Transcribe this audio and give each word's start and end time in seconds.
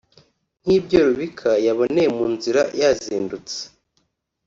nk’ibyo 0.63 0.97
Rubika 1.07 1.49
yaboneye 1.65 2.09
mu 2.17 2.25
nzira 2.33 2.61
yazindutse 2.81 3.57